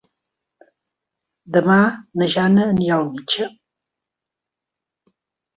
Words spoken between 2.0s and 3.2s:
na Jana anirà al